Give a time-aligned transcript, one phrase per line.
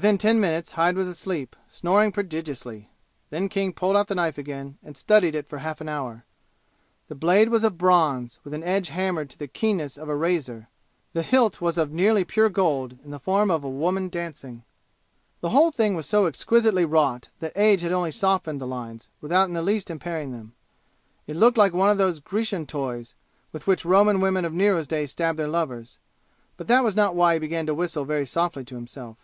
[0.00, 2.88] Within ten minutes Hyde was asleep, snoring prodigiously.
[3.30, 6.24] Then King pulled out the knife again and studied it for half an hour.
[7.08, 10.68] The blade was of bronze, with an edge hammered to the keenness of a razor.
[11.14, 14.62] The hilt was of nearly pure gold, in the form of a woman dancing.
[15.40, 19.48] The whole thing was so exquisitely wrought that age had only softened the lines, without
[19.48, 20.52] in the least impairing them.
[21.26, 23.16] It looked like one of those Grecian toys
[23.50, 25.98] with which Roman women of Nero's day stabbed their lovers.
[26.56, 29.16] But that was not why he began to whistle very softly to himself.